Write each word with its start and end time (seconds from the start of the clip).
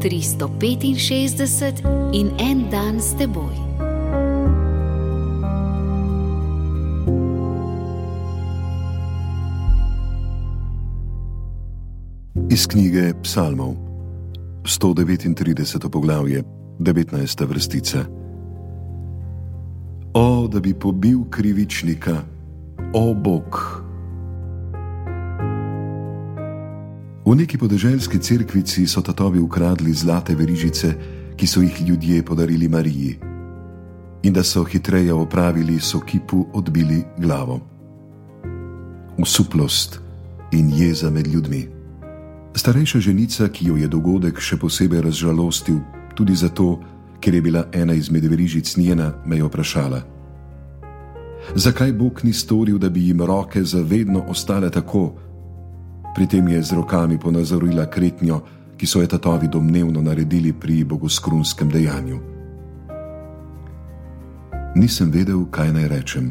365 0.00 1.82
in 2.12 2.30
en 2.38 2.70
dan 2.70 3.00
s 3.00 3.12
teboj. 3.18 3.54
Iz 12.50 12.66
knjige 12.66 13.12
Psalmov, 13.22 13.74
139. 14.64 15.88
poglavje, 15.90 16.42
19. 16.78 17.46
vrstica. 17.48 18.04
O, 20.14 20.48
da 20.48 20.60
bi 20.60 20.74
pobil 20.74 21.18
krivičnika, 21.30 22.22
o 22.94 23.14
Bog. 23.14 23.89
V 27.30 27.38
neki 27.38 27.62
podeželski 27.62 28.18
cerkvici 28.18 28.90
so 28.90 28.98
tatovi 29.06 29.38
ukradli 29.38 29.94
zlate 29.94 30.34
verižice, 30.34 30.88
ki 31.38 31.46
so 31.46 31.62
jih 31.62 31.78
ljudje 31.86 32.24
podarili 32.26 32.66
Mariji, 32.68 33.18
in 34.26 34.32
da 34.34 34.42
so 34.42 34.64
hitreje 34.66 35.14
opravili, 35.14 35.78
so 35.78 36.00
kipu 36.00 36.46
odbili 36.52 37.04
glavo. 37.18 37.60
Usuplost 39.18 40.00
in 40.50 40.74
jeza 40.74 41.10
med 41.10 41.26
ljudmi. 41.26 41.68
Starejša 42.54 42.98
ženica, 42.98 43.48
ki 43.48 43.66
jo 43.66 43.76
je 43.76 43.86
dogodek 43.86 44.42
še 44.42 44.58
posebej 44.58 45.06
razžalostil, 45.06 45.78
tudi 46.18 46.34
zato, 46.34 46.80
ker 47.22 47.34
je 47.34 47.42
bila 47.46 47.68
ena 47.70 47.94
izmed 47.94 48.26
verižic 48.26 48.74
njena, 48.76 49.14
me 49.26 49.38
je 49.38 49.46
vprašala: 49.46 50.02
Zakaj 51.54 51.92
Bog 51.92 52.26
ni 52.26 52.32
storil, 52.32 52.78
da 52.78 52.90
bi 52.90 53.06
jim 53.06 53.22
roke 53.22 53.62
zavedno 53.62 54.26
ostale 54.26 54.70
tako? 54.70 55.29
Pri 56.20 56.28
tem 56.28 56.48
je 56.48 56.60
z 56.62 56.76
rokami 56.76 57.16
ponazorila 57.16 57.88
kretnjo, 57.88 58.44
ki 58.76 58.84
so 58.84 59.00
jo 59.00 59.08
tatovi 59.08 59.48
domnevno 59.48 60.04
naredili 60.04 60.52
pri 60.52 60.84
bogoskrunskem 60.84 61.70
dejanju. 61.72 62.18
Nisem 64.76 65.08
vedel, 65.08 65.48
kaj 65.48 65.72
naj 65.72 65.88
rečem. 65.88 66.26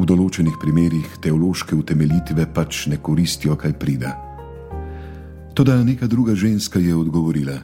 V 0.00 0.06
določenih 0.08 0.56
primerjih 0.56 1.20
teološke 1.20 1.76
utemeljitve 1.76 2.48
pač 2.56 2.86
ne 2.88 2.96
koristijo, 2.96 3.58
kaj 3.60 3.76
pride. 3.76 4.14
Toda 5.52 5.76
neka 5.84 6.08
druga 6.08 6.32
ženska 6.32 6.80
je 6.80 6.96
odgovorila: 6.96 7.60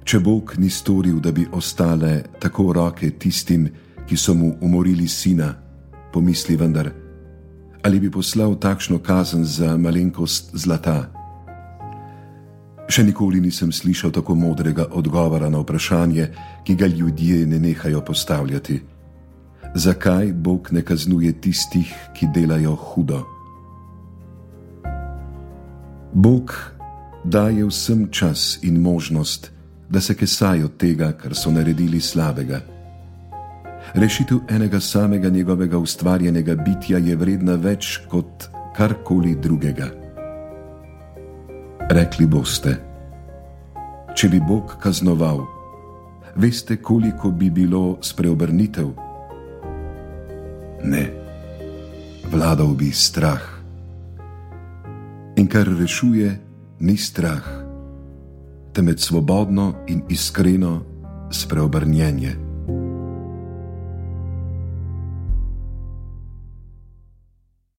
Če 0.00 0.16
Bog 0.24 0.56
ni 0.56 0.72
storil, 0.72 1.20
da 1.20 1.28
bi 1.28 1.44
ostale 1.52 2.24
tako 2.40 2.72
roke 2.72 3.12
tistim, 3.20 3.68
ki 4.08 4.16
so 4.16 4.32
mu 4.32 4.56
umorili 4.64 5.04
sina, 5.04 5.52
pomisli 6.08 6.56
vendar 6.56 7.01
ali 7.82 8.00
bi 8.00 8.10
poslal 8.10 8.54
takšno 8.58 8.98
kazen 8.98 9.44
za 9.44 9.76
malenkost 9.76 10.54
zlata. 10.54 11.10
Še 12.88 13.02
nikoli 13.06 13.40
nisem 13.40 13.72
slišal 13.72 14.12
tako 14.12 14.34
modrega 14.34 14.86
odgovora 14.90 15.48
na 15.50 15.62
vprašanje, 15.62 16.26
ki 16.64 16.74
ga 16.74 16.86
ljudje 16.86 17.46
ne 17.46 17.58
nehajo 17.58 18.02
postavljati. 18.04 18.80
Zakaj 19.74 20.32
Bog 20.32 20.68
ne 20.72 20.82
kaznuje 20.82 21.32
tistih, 21.40 21.88
ki 22.14 22.28
delajo 22.34 22.74
hudo? 22.76 23.22
Bog 26.12 26.52
daje 27.24 27.64
vsem 27.64 28.08
čas 28.10 28.58
in 28.62 28.80
možnost, 28.80 29.50
da 29.88 30.00
se 30.00 30.14
kesajo 30.14 30.68
tega, 30.68 31.12
kar 31.16 31.34
so 31.34 31.50
naredili 31.50 32.00
slabega. 32.00 32.60
Rešitev 33.94 34.38
enega 34.48 34.80
samega 34.80 35.28
njegovega 35.28 35.78
ustvarjenega 35.78 36.54
bitja 36.54 36.98
je 36.98 37.16
vredna 37.16 37.54
več 37.60 37.98
kot 38.08 38.46
karkoli 38.76 39.34
drugega. 39.36 39.90
Rekli 41.92 42.24
boste, 42.26 42.72
če 44.16 44.28
bi 44.32 44.40
Bog 44.48 44.78
kaznoval, 44.80 45.42
veste, 46.40 46.78
koliko 46.80 47.30
bi 47.30 47.50
bilo 47.50 47.98
spreobrnitev? 48.00 48.88
Ne, 50.88 51.02
vladal 52.32 52.72
bi 52.74 52.88
strah. 52.96 53.44
In 55.36 55.50
kar 55.52 55.68
rešuje, 55.68 56.30
ni 56.80 56.96
strah, 56.96 57.44
temveč 58.72 59.04
svobodno 59.04 59.84
in 59.92 60.00
iskreno 60.08 60.80
spreobrnjenje. 61.28 62.51